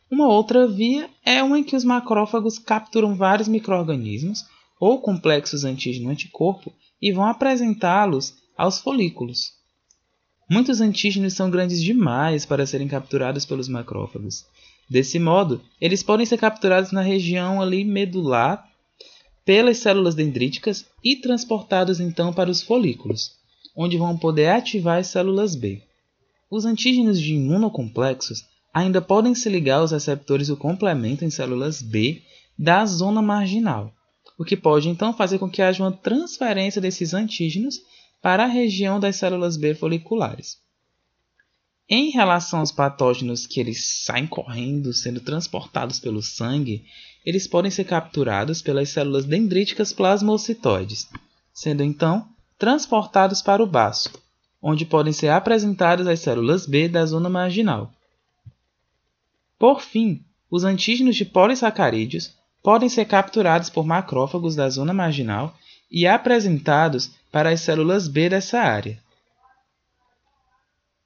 Uma 0.08 0.28
outra 0.28 0.68
via 0.68 1.10
é 1.24 1.42
uma 1.42 1.58
em 1.58 1.64
que 1.64 1.74
os 1.74 1.82
macrófagos 1.82 2.60
capturam 2.60 3.16
vários 3.16 3.48
microorganismos 3.48 4.44
ou 4.78 5.00
complexos 5.00 5.64
antígeno-anticorpo 5.64 6.72
e 7.02 7.10
vão 7.10 7.24
apresentá-los 7.24 8.36
aos 8.56 8.78
folículos. 8.78 9.54
Muitos 10.48 10.80
antígenos 10.80 11.32
são 11.32 11.50
grandes 11.50 11.82
demais 11.82 12.46
para 12.46 12.66
serem 12.66 12.86
capturados 12.86 13.44
pelos 13.44 13.66
macrófagos. 13.66 14.46
Desse 14.88 15.18
modo, 15.18 15.60
eles 15.80 16.04
podem 16.04 16.24
ser 16.24 16.38
capturados 16.38 16.92
na 16.92 17.00
região 17.00 17.60
ali 17.60 17.84
medular 17.84 18.64
pelas 19.44 19.78
células 19.78 20.14
dendríticas 20.14 20.86
e 21.02 21.16
transportados 21.16 22.00
então 22.00 22.32
para 22.32 22.50
os 22.50 22.62
folículos, 22.62 23.32
onde 23.76 23.98
vão 23.98 24.16
poder 24.16 24.48
ativar 24.48 24.98
as 24.98 25.08
células 25.08 25.54
B. 25.54 25.82
Os 26.50 26.64
antígenos 26.64 27.20
de 27.20 27.34
imunocomplexos 27.34 28.44
ainda 28.72 29.00
podem 29.00 29.34
se 29.34 29.48
ligar 29.48 29.78
aos 29.78 29.92
receptores 29.92 30.48
do 30.48 30.56
complemento 30.56 31.24
em 31.24 31.30
células 31.30 31.82
B 31.82 32.22
da 32.58 32.86
zona 32.86 33.20
marginal, 33.20 33.92
o 34.38 34.44
que 34.44 34.56
pode 34.56 34.88
então 34.88 35.12
fazer 35.12 35.38
com 35.38 35.48
que 35.48 35.62
haja 35.62 35.82
uma 35.82 35.92
transferência 35.92 36.80
desses 36.80 37.14
antígenos 37.14 37.80
para 38.22 38.44
a 38.44 38.48
região 38.48 38.98
das 38.98 39.16
células 39.16 39.56
B 39.56 39.74
foliculares. 39.74 40.63
Em 41.88 42.10
relação 42.10 42.60
aos 42.60 42.72
patógenos 42.72 43.46
que 43.46 43.60
eles 43.60 44.04
saem 44.04 44.26
correndo, 44.26 44.92
sendo 44.94 45.20
transportados 45.20 46.00
pelo 46.00 46.22
sangue, 46.22 46.84
eles 47.24 47.46
podem 47.46 47.70
ser 47.70 47.84
capturados 47.84 48.62
pelas 48.62 48.88
células 48.88 49.26
dendríticas 49.26 49.92
plasmocitoides, 49.92 51.08
sendo 51.52 51.82
então 51.82 52.26
transportados 52.58 53.42
para 53.42 53.62
o 53.62 53.66
baço, 53.66 54.10
onde 54.62 54.86
podem 54.86 55.12
ser 55.12 55.28
apresentadas 55.28 56.06
as 56.06 56.20
células 56.20 56.66
B 56.66 56.88
da 56.88 57.04
zona 57.04 57.28
marginal. 57.28 57.92
Por 59.58 59.82
fim, 59.82 60.24
os 60.50 60.64
antígenos 60.64 61.16
de 61.16 61.26
polissacarídeos 61.26 62.34
podem 62.62 62.88
ser 62.88 63.04
capturados 63.04 63.68
por 63.68 63.84
macrófagos 63.84 64.56
da 64.56 64.70
zona 64.70 64.94
marginal 64.94 65.54
e 65.90 66.06
apresentados 66.06 67.10
para 67.30 67.50
as 67.50 67.60
células 67.60 68.08
B 68.08 68.30
dessa 68.30 68.58
área. 68.58 69.03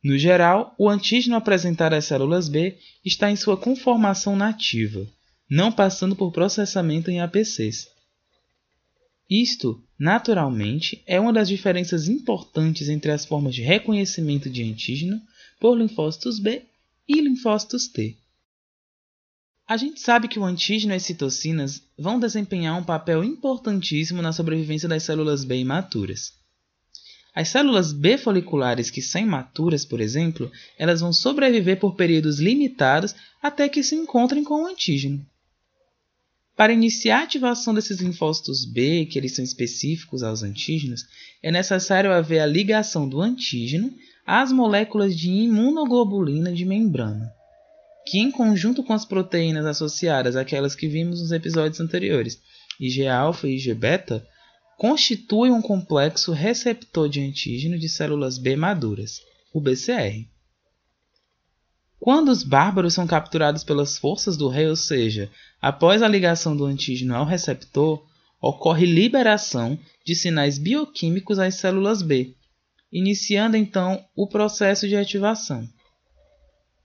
No 0.02 0.17
geral, 0.17 0.75
o 0.78 0.88
antígeno 0.88 1.37
apresentado 1.37 1.95
às 1.95 2.05
células 2.05 2.49
B 2.49 2.78
está 3.05 3.31
em 3.31 3.37
sua 3.37 3.57
conformação 3.57 4.37
nativa, 4.37 5.07
não 5.50 5.73
passando 5.73 6.14
por 6.14 6.31
processamento 6.31 7.11
em 7.11 7.21
APCs. 7.21 7.88
Isto, 9.28 9.83
naturalmente, 9.99 11.02
é 11.07 11.21
uma 11.21 11.33
das 11.33 11.49
diferenças 11.49 12.09
importantes 12.09 12.88
entre 12.88 13.11
as 13.11 13.26
formas 13.26 13.55
de 13.55 13.62
reconhecimento 13.62 14.49
de 14.49 14.62
antígeno 14.62 15.21
por 15.61 15.76
linfócitos 15.76 16.38
B 16.38 16.62
e 17.07 17.21
linfócitos 17.21 17.88
T. 17.88 18.17
A 19.67 19.76
gente 19.76 20.00
sabe 20.00 20.28
que 20.28 20.38
o 20.38 20.45
antígeno 20.45 20.95
e 20.95 20.97
as 20.97 21.02
citocinas 21.02 21.83
vão 21.99 22.19
desempenhar 22.19 22.78
um 22.78 22.85
papel 22.85 23.23
importantíssimo 23.23 24.23
na 24.23 24.33
sobrevivência 24.33 24.88
das 24.88 25.02
células 25.02 25.45
B 25.45 25.59
imaturas. 25.59 26.33
As 27.38 27.50
células 27.50 27.92
B 27.92 28.18
foliculares 28.18 28.90
que 28.90 29.00
são 29.00 29.21
imaturas, 29.21 29.85
por 29.85 30.00
exemplo, 30.00 30.50
elas 30.76 31.00
vão 31.00 31.12
sobreviver 31.12 31.78
por 31.78 31.95
períodos 31.95 32.40
limitados 32.40 33.14
até 33.40 33.68
que 33.68 33.80
se 33.80 33.95
encontrem 33.95 34.42
com 34.42 34.64
o 34.64 34.66
antígeno. 34.66 35.25
Para 36.57 36.73
iniciar 36.73 37.21
a 37.21 37.23
ativação 37.23 37.73
desses 37.73 38.00
linfócitos 38.00 38.64
B, 38.64 39.07
que 39.07 39.16
eles 39.16 39.37
são 39.37 39.45
específicos 39.45 40.25
aos 40.25 40.42
antígenos, 40.42 41.07
é 41.40 41.52
necessário 41.52 42.12
haver 42.12 42.40
a 42.40 42.47
ligação 42.47 43.09
do 43.09 43.21
antígeno 43.21 43.95
às 44.26 44.50
moléculas 44.50 45.16
de 45.16 45.30
imunoglobulina 45.30 46.52
de 46.52 46.64
membrana, 46.64 47.33
que 48.04 48.18
em 48.18 48.33
conjunto 48.33 48.83
com 48.83 48.92
as 48.92 49.04
proteínas 49.04 49.64
associadas 49.64 50.35
àquelas 50.35 50.75
que 50.75 50.88
vimos 50.88 51.21
nos 51.21 51.30
episódios 51.30 51.78
anteriores, 51.78 52.40
IgA 52.80 53.30
e 53.45 53.54
Igβ, 53.54 54.25
constituem 54.79 55.51
um 55.51 55.61
complexo 55.61 56.31
receptor 56.31 57.09
de 57.09 57.21
antígeno 57.21 57.77
de 57.77 57.89
células 57.89 58.39
B 58.39 58.55
maduras, 58.55 59.21
o 59.53 59.61
BCR. 59.61 60.25
Quando 61.99 62.29
os 62.29 62.45
bárbaros 62.45 62.95
são 62.95 63.05
capturados 63.05 63.65
pelas 63.65 63.99
forças 63.99 64.37
do 64.37 64.47
rei, 64.47 64.69
ou 64.69 64.77
seja, 64.77 65.29
após 65.61 66.01
a 66.01 66.07
ligação 66.07 66.57
do 66.57 66.65
antígeno 66.65 67.17
ao 67.17 67.25
receptor, 67.25 68.07
ocorre 68.41 68.87
liberação 68.87 69.77
de 70.07 70.15
sinais 70.15 70.59
bioquímicos 70.59 71.41
às 71.41 71.57
células 71.57 72.01
B, 72.01 72.37
iniciando 72.93 73.57
então 73.57 74.07
o 74.15 74.29
processo 74.29 74.87
de 74.87 74.95
ativação. 74.95 75.69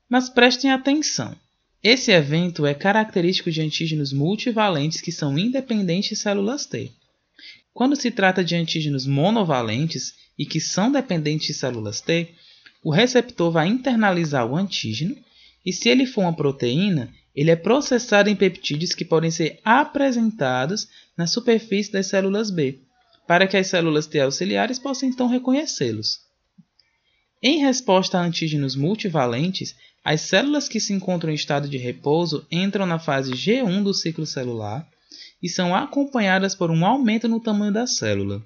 Mas 0.09 0.29
prestem 0.29 0.71
atenção. 0.71 1.35
Esse 1.83 2.11
evento 2.11 2.65
é 2.65 2.73
característico 2.73 3.51
de 3.51 3.61
antígenos 3.61 4.11
multivalentes 4.11 4.99
que 4.99 5.11
são 5.11 5.37
independentes 5.37 6.09
de 6.09 6.15
células 6.15 6.65
T. 6.65 6.91
Quando 7.73 7.95
se 7.95 8.11
trata 8.11 8.43
de 8.43 8.55
antígenos 8.55 9.05
monovalentes 9.07 10.13
e 10.37 10.45
que 10.45 10.59
são 10.59 10.91
dependentes 10.91 11.47
de 11.47 11.53
células 11.53 12.01
T, 12.01 12.33
o 12.83 12.91
receptor 12.91 13.51
vai 13.51 13.67
internalizar 13.67 14.45
o 14.45 14.55
antígeno 14.55 15.15
e, 15.65 15.71
se 15.71 15.89
ele 15.89 16.05
for 16.05 16.21
uma 16.21 16.35
proteína, 16.35 17.11
ele 17.35 17.49
é 17.49 17.55
processado 17.55 18.29
em 18.29 18.35
peptídeos 18.35 18.93
que 18.93 19.05
podem 19.05 19.31
ser 19.31 19.59
apresentados 19.63 20.87
na 21.17 21.25
superfície 21.25 21.91
das 21.91 22.07
células 22.07 22.51
B, 22.51 22.79
para 23.27 23.47
que 23.47 23.57
as 23.57 23.67
células 23.67 24.05
T 24.05 24.19
auxiliares 24.19 24.77
possam 24.77 25.09
então 25.09 25.27
reconhecê-los. 25.27 26.19
Em 27.41 27.59
resposta 27.59 28.19
a 28.19 28.21
antígenos 28.21 28.75
multivalentes, 28.75 29.75
as 30.03 30.21
células 30.21 30.67
que 30.69 30.79
se 30.79 30.93
encontram 30.93 31.31
em 31.31 31.35
estado 31.35 31.67
de 31.67 31.77
repouso 31.77 32.45
entram 32.51 32.85
na 32.85 32.99
fase 32.99 33.31
G1 33.31 33.83
do 33.83 33.93
ciclo 33.93 34.25
celular 34.25 34.87
e 35.43 35.49
são 35.49 35.75
acompanhadas 35.75 36.55
por 36.55 36.71
um 36.71 36.85
aumento 36.85 37.27
no 37.27 37.37
tamanho 37.37 37.73
da 37.73 37.85
célula. 37.85 38.41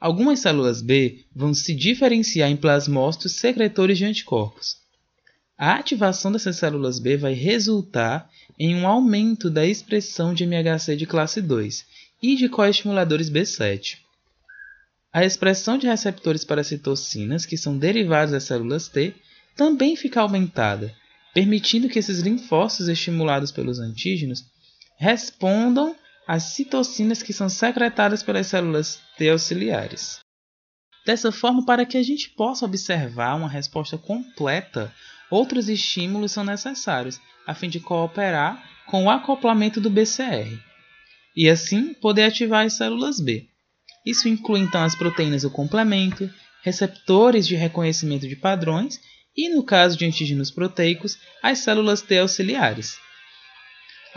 Algumas 0.00 0.40
células 0.40 0.82
B 0.82 1.24
vão 1.32 1.54
se 1.54 1.72
diferenciar 1.72 2.50
em 2.50 2.56
plasmócitos 2.56 3.36
secretores 3.36 3.96
de 3.96 4.04
anticorpos. 4.04 4.78
A 5.56 5.74
ativação 5.74 6.32
dessas 6.32 6.56
células 6.56 6.98
B 6.98 7.16
vai 7.16 7.32
resultar 7.32 8.28
em 8.58 8.74
um 8.74 8.86
aumento 8.86 9.48
da 9.48 9.64
expressão 9.64 10.34
de 10.34 10.44
MHC 10.44 10.96
de 10.96 11.06
classe 11.06 11.40
2 11.40 11.86
e 12.20 12.34
de 12.34 12.48
coestimuladores 12.48 13.30
B7. 13.30 13.98
A 15.12 15.24
expressão 15.24 15.78
de 15.78 15.86
receptores 15.86 16.44
para 16.44 16.64
citocinas, 16.64 17.46
que 17.46 17.56
são 17.56 17.78
derivados 17.78 18.32
das 18.32 18.44
células 18.44 18.88
T, 18.88 19.14
também 19.54 19.96
fica 19.96 20.20
aumentada, 20.20 20.94
permitindo 21.32 21.88
que 21.88 21.98
esses 21.98 22.20
linfócitos 22.20 22.88
estimulados 22.88 23.50
pelos 23.50 23.78
antígenos 23.78 24.44
respondam 24.98 25.94
as 26.26 26.42
citocinas 26.54 27.22
que 27.22 27.32
são 27.32 27.48
secretadas 27.48 28.22
pelas 28.22 28.48
células 28.48 29.00
T 29.16 29.30
auxiliares. 29.30 30.18
Dessa 31.06 31.30
forma, 31.30 31.64
para 31.64 31.86
que 31.86 31.96
a 31.96 32.02
gente 32.02 32.30
possa 32.30 32.64
observar 32.64 33.36
uma 33.36 33.48
resposta 33.48 33.96
completa, 33.96 34.92
outros 35.30 35.68
estímulos 35.68 36.32
são 36.32 36.42
necessários, 36.42 37.20
a 37.46 37.54
fim 37.54 37.68
de 37.68 37.78
cooperar 37.78 38.60
com 38.86 39.04
o 39.04 39.10
acoplamento 39.10 39.80
do 39.80 39.88
BCR, 39.88 40.58
e 41.36 41.48
assim 41.48 41.94
poder 41.94 42.24
ativar 42.24 42.66
as 42.66 42.72
células 42.72 43.20
B. 43.20 43.46
Isso 44.04 44.28
inclui 44.28 44.60
então 44.60 44.82
as 44.82 44.94
proteínas 44.94 45.42
do 45.42 45.50
complemento, 45.50 46.28
receptores 46.62 47.46
de 47.46 47.54
reconhecimento 47.54 48.26
de 48.26 48.34
padrões 48.34 49.00
e, 49.36 49.48
no 49.48 49.62
caso 49.62 49.96
de 49.96 50.04
antígenos 50.04 50.50
proteicos, 50.50 51.18
as 51.42 51.58
células 51.58 52.02
T 52.02 52.18
auxiliares. 52.18 52.96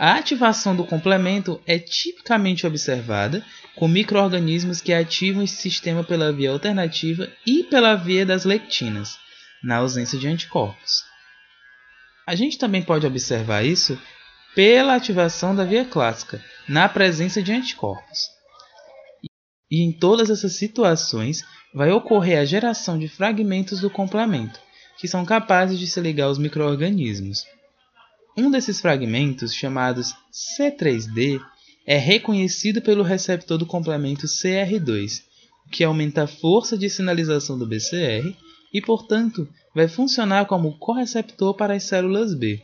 A 0.02 0.14
ativação 0.14 0.74
do 0.74 0.82
complemento 0.82 1.60
é 1.66 1.78
tipicamente 1.78 2.66
observada 2.66 3.44
com 3.76 3.86
microorganismos 3.86 4.80
que 4.80 4.94
ativam 4.94 5.42
esse 5.42 5.56
sistema 5.56 6.02
pela 6.02 6.32
via 6.32 6.52
alternativa 6.52 7.30
e 7.46 7.64
pela 7.64 7.94
via 7.96 8.24
das 8.24 8.46
lectinas, 8.46 9.18
na 9.62 9.76
ausência 9.76 10.18
de 10.18 10.26
anticorpos. 10.26 11.04
A 12.26 12.34
gente 12.34 12.56
também 12.56 12.80
pode 12.80 13.06
observar 13.06 13.62
isso 13.62 14.00
pela 14.54 14.94
ativação 14.94 15.54
da 15.54 15.64
via 15.64 15.84
clássica, 15.84 16.42
na 16.66 16.88
presença 16.88 17.42
de 17.42 17.52
anticorpos. 17.52 18.20
E 19.70 19.82
em 19.84 19.92
todas 19.92 20.30
essas 20.30 20.54
situações 20.54 21.44
vai 21.74 21.92
ocorrer 21.92 22.38
a 22.38 22.46
geração 22.46 22.98
de 22.98 23.06
fragmentos 23.06 23.80
do 23.80 23.90
complemento, 23.90 24.58
que 24.96 25.06
são 25.06 25.26
capazes 25.26 25.78
de 25.78 25.86
se 25.86 26.00
ligar 26.00 26.24
aos 26.24 26.38
microorganismos. 26.38 27.44
Um 28.36 28.50
desses 28.50 28.80
fragmentos, 28.80 29.54
chamados 29.54 30.14
C3D, 30.32 31.40
é 31.86 31.96
reconhecido 31.96 32.80
pelo 32.80 33.02
receptor 33.02 33.58
do 33.58 33.66
complemento 33.66 34.26
CR2, 34.26 35.22
o 35.66 35.70
que 35.70 35.82
aumenta 35.82 36.22
a 36.22 36.26
força 36.26 36.78
de 36.78 36.88
sinalização 36.88 37.58
do 37.58 37.66
BCR 37.66 38.34
e, 38.72 38.80
portanto, 38.80 39.48
vai 39.74 39.88
funcionar 39.88 40.46
como 40.46 40.78
correceptor 40.78 41.54
para 41.54 41.74
as 41.74 41.84
células 41.84 42.34
B. 42.34 42.62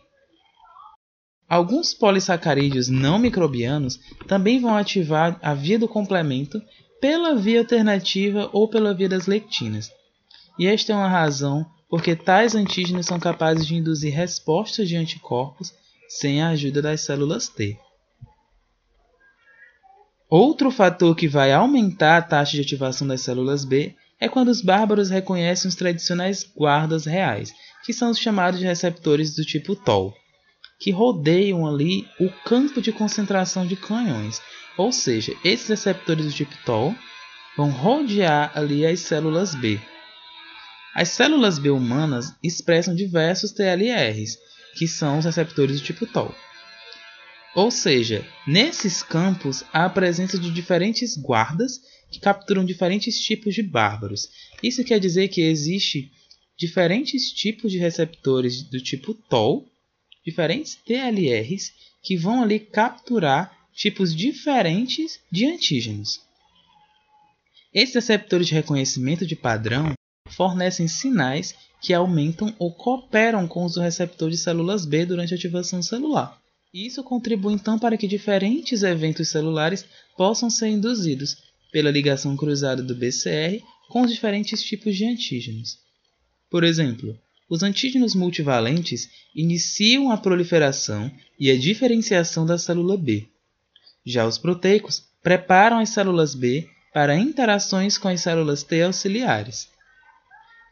Alguns 1.49 1.95
polissacarídeos 1.95 2.89
não 2.89 3.19
microbianos 3.19 4.01
também 4.27 4.61
vão 4.61 4.77
ativar 4.77 5.39
a 5.41 5.55
via 5.55 5.79
do 5.79 5.87
complemento 5.87 6.61
pela 7.01 7.37
via 7.37 7.61
alternativa 7.61 8.51
ou 8.53 8.69
pela 8.69 8.93
via 8.93 9.09
das 9.09 9.27
lectinas. 9.27 9.91
E 10.59 10.67
esta 10.67 10.93
é 10.93 10.97
uma 10.97 11.09
razão 11.09 11.65
porque 11.89 12.17
tais 12.17 12.55
antígenos 12.55 13.07
são 13.07 13.19
capazes 13.19 13.67
de 13.67 13.75
induzir 13.75 14.15
respostas 14.15 14.89
de 14.89 14.97
anticorpos 14.97 15.73
sem 16.09 16.43
a 16.43 16.49
ajuda 16.49 16.83
das 16.83 17.01
células 17.01 17.49
T. 17.49 17.79
Outro 20.29 20.71
fator 20.71 21.15
que 21.15 21.29
vai 21.29 21.53
aumentar 21.53 22.17
a 22.17 22.23
taxa 22.23 22.53
de 22.53 22.61
ativação 22.61 23.07
das 23.07 23.21
células 23.21 23.65
B 23.65 23.95
é 24.19 24.29
quando 24.29 24.49
os 24.49 24.61
bárbaros 24.61 25.11
reconhecem 25.11 25.69
os 25.69 25.75
tradicionais 25.75 26.45
guardas 26.57 27.05
reais, 27.05 27.53
que 27.85 27.93
são 27.93 28.11
os 28.11 28.19
chamados 28.19 28.59
de 28.59 28.67
receptores 28.67 29.37
do 29.37 29.45
tipo 29.45 29.77
TOL, 29.77 30.13
que 30.81 30.91
rodeiam 30.91 31.67
ali 31.67 32.09
o 32.19 32.29
campo 32.45 32.83
de 32.83 32.91
concentração 32.91 33.67
de 33.67 33.77
canhões. 33.77 34.43
Ou 34.77 34.91
seja, 34.91 35.33
esses 35.45 35.69
receptores 35.69 36.27
do 36.27 36.33
tipo 36.33 36.57
TOL 36.65 36.95
vão 37.57 37.71
rodear 37.71 38.51
ali 38.55 38.85
as 38.85 39.01
células 39.01 39.55
B. 39.55 39.81
As 40.99 41.11
células 41.11 41.59
B 41.59 41.69
humanas 41.69 42.35
expressam 42.43 42.95
diversos 42.95 43.53
TLRs, 43.53 44.39
que 44.79 44.89
são 44.89 45.19
os 45.19 45.27
receptores 45.27 45.79
do 45.79 45.85
tipo 45.85 46.07
TOL. 46.07 46.35
Ou 47.55 47.71
seja, 47.71 48.27
nesses 48.47 49.03
campos 49.03 49.63
há 49.75 49.85
a 49.85 49.91
presença 49.91 50.39
de 50.39 50.51
diferentes 50.51 51.15
guardas 51.15 51.83
que 52.11 52.19
capturam 52.19 52.65
diferentes 52.65 53.21
tipos 53.21 53.55
de 53.55 53.63
bárbaros. 53.63 54.31
Isso 54.63 54.83
quer 54.85 54.99
dizer 54.99 55.29
que 55.29 55.43
existe 55.43 56.11
diferentes 56.57 57.31
tipos 57.31 57.71
de 57.71 57.77
receptores 57.77 58.63
do 58.63 58.81
tipo 58.81 59.13
TOL, 59.13 59.69
diferentes 60.25 60.77
TLRs 60.77 61.75
que 62.03 62.17
vão 62.17 62.43
ali 62.43 62.59
capturar 62.59 63.55
tipos 63.75 64.17
diferentes 64.17 65.21
de 65.31 65.45
antígenos. 65.45 66.23
Esses 67.75 67.97
receptores 67.97 68.47
de 68.47 68.55
reconhecimento 68.55 69.27
de 69.27 69.37
padrão 69.37 69.95
fornecem 70.29 70.89
sinais 70.89 71.55
que 71.81 71.93
aumentam 71.93 72.55
ou 72.59 72.73
cooperam 72.73 73.47
com 73.47 73.65
os 73.65 73.77
receptores 73.77 74.39
de 74.39 74.45
células 74.45 74.85
B 74.85 75.07
durante 75.07 75.35
a 75.35 75.37
ativação 75.37 75.83
celular. 75.83 76.41
Isso 76.73 77.03
contribui 77.03 77.55
então 77.55 77.79
para 77.79 77.97
que 77.97 78.07
diferentes 78.07 78.83
eventos 78.83 79.29
celulares 79.29 79.87
possam 80.17 80.51
ser 80.51 80.69
induzidos, 80.69 81.37
pela 81.73 81.91
ligação 81.91 82.37
cruzada 82.37 82.83
do 82.83 82.95
BCR 82.95 83.63
com 83.89 84.03
os 84.03 84.13
diferentes 84.13 84.63
tipos 84.63 84.97
de 84.97 85.05
antígenos. 85.05 85.79
Por 86.51 86.65
exemplo, 86.65 87.19
os 87.49 87.63
antígenos 87.63 88.15
multivalentes 88.15 89.09
iniciam 89.35 90.11
a 90.11 90.17
proliferação 90.17 91.11
e 91.39 91.51
a 91.51 91.57
diferenciação 91.57 92.47
da 92.47 92.59
célula 92.59 92.97
B. 92.97 93.29
Já 94.05 94.27
os 94.27 94.39
proteicos 94.39 95.05
preparam 95.23 95.79
as 95.79 95.91
células 95.91 96.35
B 96.35 96.69
para 96.93 97.17
interações 97.17 97.99
com 97.99 98.09
as 98.09 98.21
células 98.21 98.63
T 98.63 98.83
auxiliares. 98.83 99.69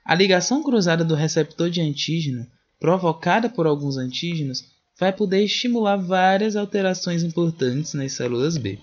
A 0.05 0.15
ligação 0.15 0.63
cruzada 0.63 1.03
do 1.03 1.15
receptor 1.15 1.71
de 1.71 1.81
antígeno, 1.81 2.47
provocada 2.79 3.49
por 3.49 3.67
alguns 3.67 3.97
antígenos, 3.97 4.63
vai 4.99 5.13
poder 5.13 5.43
estimular 5.43 5.97
várias 5.97 6.57
alterações 6.57 7.23
importantes 7.23 7.95
nas 7.95 8.13
células 8.13 8.59
B. 8.59 8.79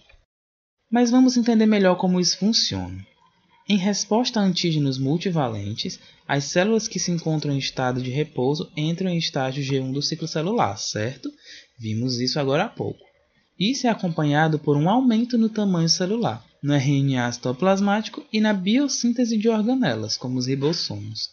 Mas 0.91 1.11
vamos 1.11 1.37
entender 1.37 1.67
melhor 1.67 1.95
como 1.95 2.19
isso 2.19 2.37
funciona. 2.39 3.05
Em 3.69 3.77
resposta 3.77 4.39
a 4.39 4.43
antígenos 4.43 4.97
multivalentes, 4.97 5.99
as 6.27 6.45
células 6.45 6.87
que 6.87 6.99
se 6.99 7.11
encontram 7.11 7.53
em 7.53 7.59
estado 7.59 8.01
de 8.01 8.09
repouso 8.09 8.71
entram 8.75 9.09
em 9.09 9.17
estágio 9.17 9.63
G1 9.63 9.93
do 9.93 10.01
ciclo 10.01 10.27
celular, 10.27 10.75
certo? 10.77 11.31
Vimos 11.79 12.19
isso 12.19 12.39
agora 12.39 12.65
há 12.65 12.69
pouco. 12.69 13.10
Isso 13.59 13.87
é 13.87 13.89
acompanhado 13.89 14.57
por 14.57 14.75
um 14.75 14.89
aumento 14.89 15.37
no 15.37 15.49
tamanho 15.49 15.89
celular, 15.89 16.43
no 16.61 16.73
RNA 16.73 17.31
citoplasmático 17.31 18.23
e 18.31 18.39
na 18.39 18.53
biossíntese 18.53 19.37
de 19.37 19.49
organelas, 19.49 20.17
como 20.17 20.37
os 20.37 20.47
ribossomos. 20.47 21.29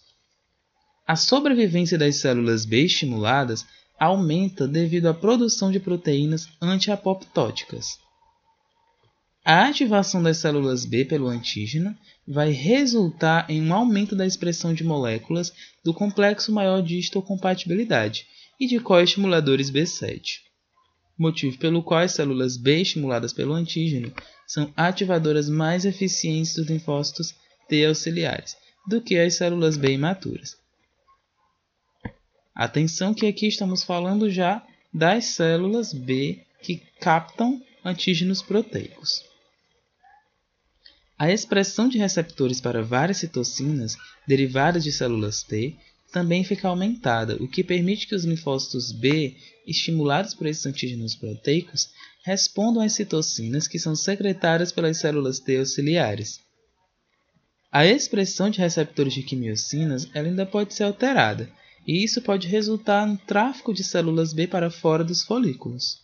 A 1.07 1.17
sobrevivência 1.17 1.97
das 1.97 2.17
células 2.17 2.65
B 2.65 2.85
estimuladas 2.85 3.65
aumenta 3.99 4.69
devido 4.69 5.07
à 5.07 5.15
produção 5.15 5.73
de 5.73 5.81
proteínas 5.81 6.49
antiapoptóticas. 6.61 7.99
A 9.45 9.67
ativação 9.67 10.23
das 10.23 10.37
células 10.37 10.85
B 10.85 11.07
pelo 11.07 11.29
antígeno 11.29 11.97
vai 12.27 12.51
resultar 12.51 13.51
em 13.51 13.63
um 13.63 13.73
aumento 13.73 14.15
da 14.15 14.27
expressão 14.27 14.75
de 14.75 14.85
moléculas 14.85 15.51
do 15.83 15.95
complexo 15.95 16.53
maior 16.53 16.83
de 16.83 16.99
histocompatibilidade 16.99 18.27
e 18.61 18.67
de 18.67 18.79
coestimuladores 18.79 19.71
B7, 19.71 20.41
motivo 21.19 21.59
pelo 21.59 21.83
qual 21.83 22.01
as 22.01 22.13
células 22.13 22.57
B 22.57 22.81
estimuladas 22.81 23.33
pelo 23.33 23.53
antígeno 23.53 24.13
são 24.47 24.73
ativadoras 24.77 25.49
mais 25.49 25.85
eficientes 25.85 26.55
dos 26.55 26.69
linfócitos 26.69 27.35
T 27.69 27.85
auxiliares 27.85 28.57
do 28.87 29.03
que 29.03 29.19
as 29.19 29.35
células 29.35 29.77
B 29.77 29.93
imaturas. 29.93 30.57
Atenção 32.55 33.13
que 33.13 33.27
aqui 33.27 33.47
estamos 33.49 33.83
falando 33.83 34.31
já 34.31 34.65
das 34.93 35.27
células 35.27 35.93
B 35.93 36.45
que 36.63 36.83
captam 37.01 37.63
antígenos 37.85 38.43
proteicos. 38.43 39.25
A 41.19 41.31
expressão 41.31 41.89
de 41.89 41.99
receptores 41.99 42.61
para 42.61 42.83
várias 42.83 43.19
citocinas 43.19 43.97
derivadas 44.27 44.85
de 44.85 44.93
células 44.93 45.43
T 45.43 45.77
também 46.13 46.43
fica 46.43 46.69
aumentada, 46.69 47.37
o 47.41 47.49
que 47.49 47.63
permite 47.63 48.07
que 48.07 48.15
os 48.15 48.25
linfócitos 48.25 48.93
B, 48.93 49.37
estimulados 49.67 50.35
por 50.35 50.47
esses 50.47 50.65
antígenos 50.65 51.15
proteicos, 51.15 51.89
respondam 52.25 52.83
às 52.83 52.93
citocinas 52.93 53.69
que 53.69 53.79
são 53.79 53.95
secretadas 53.95 54.73
pelas 54.73 54.99
células 54.99 55.39
T 55.39 55.59
auxiliares. 55.59 56.41
A 57.71 57.87
expressão 57.87 58.49
de 58.49 58.61
receptores 58.61 59.13
de 59.13 59.23
quimiocinas 59.23 60.09
ainda 60.15 60.47
pode 60.47 60.73
ser 60.73 60.85
alterada, 60.85 61.51
e 61.87 62.03
isso 62.03 62.23
pode 62.23 62.49
resultar 62.49 63.07
no 63.07 63.17
tráfego 63.19 63.75
de 63.75 63.85
células 63.85 64.33
B 64.33 64.47
para 64.47 64.71
fora 64.71 65.05
dos 65.05 65.23
folículos. 65.23 65.99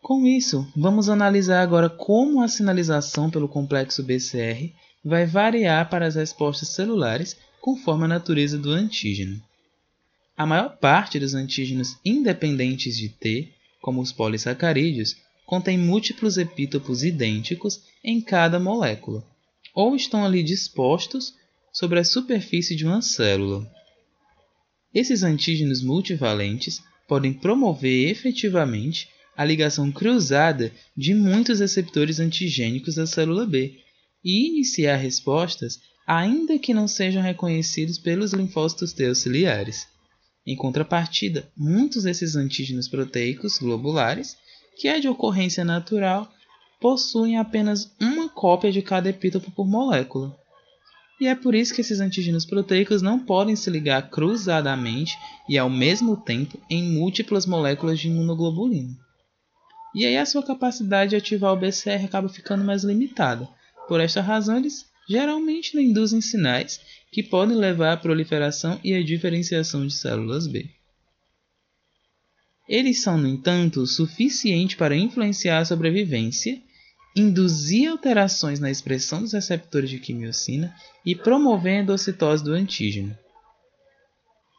Com 0.00 0.24
isso, 0.24 0.66
vamos 0.76 1.08
analisar 1.08 1.60
agora 1.60 1.90
como 1.90 2.40
a 2.40 2.48
sinalização 2.48 3.30
pelo 3.30 3.48
complexo 3.48 4.02
BCR 4.02 4.72
vai 5.04 5.26
variar 5.26 5.88
para 5.90 6.06
as 6.06 6.14
respostas 6.14 6.68
celulares 6.68 7.36
conforme 7.60 8.04
a 8.04 8.08
natureza 8.08 8.58
do 8.58 8.70
antígeno. 8.70 9.42
A 10.36 10.46
maior 10.46 10.76
parte 10.78 11.18
dos 11.18 11.34
antígenos 11.34 11.96
independentes 12.04 12.96
de 12.96 13.08
T, 13.08 13.52
como 13.80 14.00
os 14.00 14.12
polissacarídeos, 14.12 15.16
contém 15.44 15.78
múltiplos 15.78 16.36
epítopos 16.36 17.02
idênticos 17.02 17.80
em 18.04 18.20
cada 18.20 18.60
molécula, 18.60 19.24
ou 19.74 19.96
estão 19.96 20.24
ali 20.24 20.42
dispostos 20.42 21.34
sobre 21.72 21.98
a 21.98 22.04
superfície 22.04 22.76
de 22.76 22.84
uma 22.84 23.02
célula. 23.02 23.68
Esses 24.94 25.22
antígenos 25.22 25.82
multivalentes 25.82 26.82
podem 27.06 27.32
promover 27.32 28.10
efetivamente 28.10 29.08
a 29.36 29.44
ligação 29.44 29.90
cruzada 29.92 30.72
de 30.96 31.14
muitos 31.14 31.60
receptores 31.60 32.18
antigênicos 32.20 32.96
da 32.96 33.06
célula 33.06 33.46
B 33.46 33.78
e 34.24 34.48
iniciar 34.48 34.96
respostas 34.96 35.80
ainda 36.08 36.58
que 36.58 36.72
não 36.72 36.88
sejam 36.88 37.22
reconhecidos 37.22 37.98
pelos 37.98 38.32
linfócitos 38.32 38.94
T 38.94 39.06
auxiliares. 39.08 39.86
Em 40.46 40.56
contrapartida, 40.56 41.46
muitos 41.54 42.04
desses 42.04 42.34
antígenos 42.34 42.88
proteicos 42.88 43.58
globulares, 43.58 44.34
que 44.78 44.88
é 44.88 44.98
de 44.98 45.06
ocorrência 45.06 45.66
natural, 45.66 46.26
possuem 46.80 47.36
apenas 47.36 47.94
uma 48.00 48.26
cópia 48.26 48.72
de 48.72 48.80
cada 48.80 49.10
epítopo 49.10 49.50
por 49.50 49.68
molécula. 49.68 50.34
E 51.20 51.26
é 51.26 51.34
por 51.34 51.54
isso 51.54 51.74
que 51.74 51.82
esses 51.82 52.00
antígenos 52.00 52.46
proteicos 52.46 53.02
não 53.02 53.18
podem 53.18 53.54
se 53.54 53.68
ligar 53.68 54.08
cruzadamente 54.08 55.12
e 55.46 55.58
ao 55.58 55.68
mesmo 55.68 56.16
tempo 56.16 56.58
em 56.70 56.82
múltiplas 56.82 57.44
moléculas 57.44 57.98
de 57.98 58.08
imunoglobulina. 58.08 58.96
E 59.94 60.06
aí 60.06 60.16
a 60.16 60.24
sua 60.24 60.42
capacidade 60.42 61.10
de 61.10 61.16
ativar 61.16 61.52
o 61.52 61.56
BCR 61.56 62.06
acaba 62.06 62.30
ficando 62.30 62.64
mais 62.64 62.82
limitada. 62.82 63.46
Por 63.86 64.00
esta 64.00 64.22
razão, 64.22 64.56
eles 64.56 64.86
geralmente 65.08 65.74
não 65.74 65.82
induzem 65.82 66.20
sinais 66.20 66.80
que 67.10 67.22
podem 67.22 67.56
levar 67.56 67.92
à 67.92 67.96
proliferação 67.96 68.78
e 68.84 68.94
à 68.94 69.02
diferenciação 69.02 69.86
de 69.86 69.94
células 69.94 70.46
B. 70.46 70.68
Eles 72.68 73.00
são, 73.00 73.16
no 73.16 73.26
entanto, 73.26 73.86
suficientes 73.86 74.76
para 74.76 74.94
influenciar 74.94 75.60
a 75.60 75.64
sobrevivência, 75.64 76.60
induzir 77.16 77.90
alterações 77.90 78.60
na 78.60 78.70
expressão 78.70 79.22
dos 79.22 79.32
receptores 79.32 79.88
de 79.88 79.98
quimiocina 79.98 80.74
e 81.04 81.14
promover 81.14 81.78
a 81.78 81.82
endocitose 81.82 82.44
do 82.44 82.52
antígeno. 82.52 83.16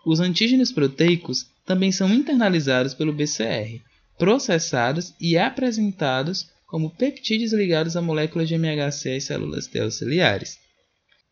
Os 0.03 0.19
antígenos 0.19 0.71
proteicos 0.71 1.45
também 1.65 1.91
são 1.91 2.12
internalizados 2.12 2.95
pelo 2.95 3.13
BCR, 3.13 3.79
processados 4.17 5.13
e 5.21 5.38
apresentados 5.38 6.49
como 6.69 6.95
peptídeos 6.95 7.51
ligados 7.51 7.97
a 7.97 8.01
moléculas 8.01 8.47
de 8.47 8.53
MHC 8.53 9.15
às 9.17 9.23
células 9.23 9.65
T 9.65 9.79
auxiliares. 9.79 10.60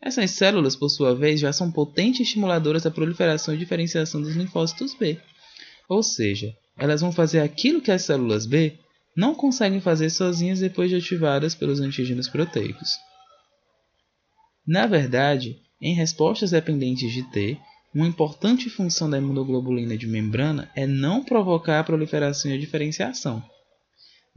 Essas 0.02 0.32
células, 0.32 0.76
por 0.76 0.90
sua 0.90 1.14
vez, 1.14 1.40
já 1.40 1.54
são 1.54 1.72
potentes 1.72 2.22
estimuladores 2.22 2.84
da 2.84 2.92
proliferação 2.92 3.54
e 3.54 3.58
diferenciação 3.58 4.22
dos 4.22 4.36
linfócitos 4.36 4.96
B. 4.96 5.20
Ou 5.88 6.02
seja, 6.02 6.52
elas 6.76 7.02
vão 7.02 7.12
fazer 7.12 7.40
aquilo 7.40 7.82
que 7.82 7.92
as 7.92 8.02
células 8.02 8.48
B 8.48 8.80
não 9.16 9.36
conseguem 9.36 9.80
fazer 9.80 10.10
sozinhas 10.10 10.60
depois 10.60 10.90
de 10.90 10.96
ativadas 10.96 11.54
pelos 11.54 11.80
antígenos 11.80 12.28
proteicos. 12.28 12.98
Na 14.66 14.86
verdade, 14.88 15.60
em 15.80 15.94
respostas 15.94 16.52
dependentes 16.52 17.12
de 17.12 17.24
T, 17.32 17.58
uma 17.94 18.08
importante 18.08 18.70
função 18.70 19.10
da 19.10 19.18
imunoglobulina 19.18 19.98
de 19.98 20.08
membrana 20.08 20.70
é 20.76 20.86
não 20.86 21.24
provocar 21.24 21.80
a 21.80 21.84
proliferação 21.84 22.52
e 22.52 22.56
a 22.56 22.60
diferenciação, 22.60 23.44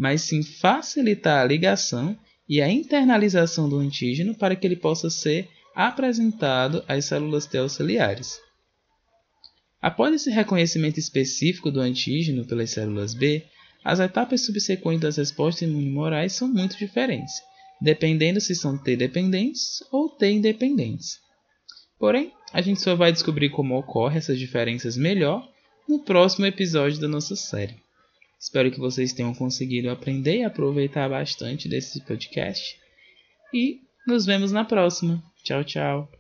mas 0.01 0.23
sim 0.23 0.43
facilitar 0.43 1.43
a 1.43 1.45
ligação 1.45 2.19
e 2.49 2.63
a 2.63 2.71
internalização 2.71 3.69
do 3.69 3.77
antígeno 3.77 4.35
para 4.35 4.57
que 4.57 4.67
ele 4.67 4.75
possa 4.75 5.11
ser 5.11 5.47
apresentado 5.75 6.83
às 6.89 7.05
células 7.05 7.45
T 7.45 7.59
auxiliares. 7.59 8.41
Após 9.79 10.15
esse 10.15 10.31
reconhecimento 10.31 10.99
específico 10.99 11.71
do 11.71 11.81
antígeno 11.81 12.47
pelas 12.47 12.71
células 12.71 13.13
B, 13.13 13.45
as 13.85 14.01
etapas 14.01 14.41
subsequentes 14.41 15.03
das 15.03 15.19
respostas 15.19 15.69
imunomorais 15.69 16.33
são 16.33 16.49
muito 16.49 16.79
diferentes, 16.79 17.35
dependendo 17.79 18.41
se 18.41 18.55
são 18.55 18.79
T 18.79 18.97
dependentes 18.97 19.83
ou 19.93 20.09
T 20.09 20.31
independentes. 20.31 21.19
Porém, 21.99 22.33
a 22.55 22.63
gente 22.63 22.81
só 22.81 22.95
vai 22.95 23.13
descobrir 23.13 23.51
como 23.51 23.79
ocorrem 23.79 24.17
essas 24.17 24.39
diferenças 24.39 24.97
melhor 24.97 25.47
no 25.87 26.03
próximo 26.03 26.47
episódio 26.47 26.99
da 26.99 27.07
nossa 27.07 27.37
série. 27.37 27.77
Espero 28.41 28.71
que 28.71 28.81
vocês 28.81 29.13
tenham 29.13 29.35
conseguido 29.35 29.91
aprender 29.91 30.39
e 30.39 30.45
aproveitar 30.45 31.11
bastante 31.11 31.69
desse 31.69 32.01
podcast. 32.01 32.79
E 33.53 33.83
nos 34.07 34.25
vemos 34.25 34.51
na 34.51 34.65
próxima. 34.65 35.23
Tchau, 35.45 35.63
tchau. 35.63 36.11